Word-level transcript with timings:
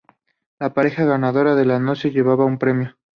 La 0.57 0.73
pareja 0.73 1.05
ganadora 1.05 1.53
de 1.53 1.63
la 1.63 1.77
noche 1.77 2.07
se 2.09 2.09
llevaba 2.11 2.43
un 2.43 2.57
premio. 2.57 2.97